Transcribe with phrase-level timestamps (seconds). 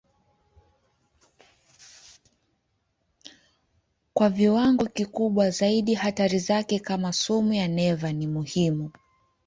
[4.13, 8.91] Kwa viwango kikubwa zaidi hatari zake kama sumu ya neva ni muhimu.